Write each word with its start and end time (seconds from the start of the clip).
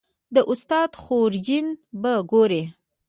د 0.35 0.37
استاد 0.51 0.91
خورجین 1.01 1.67
به 2.01 2.13
ګورې 2.31 2.63